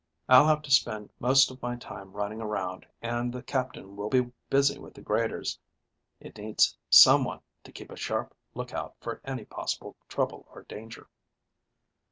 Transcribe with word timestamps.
I'll 0.27 0.47
have 0.47 0.63
to 0.63 0.71
spend 0.71 1.11
most 1.19 1.51
of 1.51 1.61
my 1.61 1.75
time 1.75 2.13
running 2.13 2.41
around, 2.41 2.87
and 3.03 3.31
the 3.31 3.43
Captain 3.43 3.95
will 3.95 4.09
be 4.09 4.31
busy 4.49 4.79
with 4.79 4.95
the 4.95 5.01
graders. 5.03 5.59
It 6.19 6.39
needs 6.39 6.75
someone 6.89 7.41
to 7.65 7.71
keep 7.71 7.91
a 7.91 7.95
sharp 7.95 8.35
lookout 8.55 8.95
for 8.99 9.21
any 9.23 9.45
possible 9.45 9.95
trouble 10.09 10.47
or 10.51 10.63
danger." 10.63 11.07